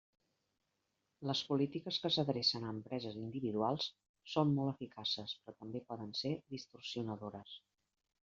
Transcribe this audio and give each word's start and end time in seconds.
Les 1.31 1.41
polítiques 1.49 1.99
que 2.05 2.09
s'adrecen 2.15 2.65
a 2.67 2.71
empreses 2.77 3.19
individuals 3.25 3.85
són 4.35 4.55
molt 4.55 4.73
eficaces, 4.73 5.37
però 5.43 5.57
també 5.59 5.83
poden 5.91 6.15
ser 6.23 6.33
distorsionadores. 6.55 7.55